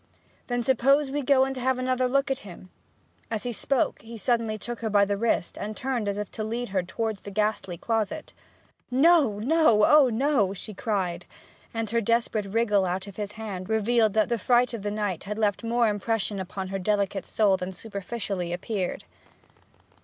[0.47, 2.71] 'Then suppose we go and have another look at him?'
[3.29, 6.43] As he spoke, he suddenly took her by the wrist, and turned as if to
[6.43, 8.33] lead her towards the ghastly closet.
[8.89, 9.83] 'No no!
[9.85, 11.27] Oh no!' she cried,
[11.71, 15.25] and her desperate wriggle out of his hand revealed that the fright of the night
[15.25, 19.03] had left more impression upon her delicate soul than superficially appeared.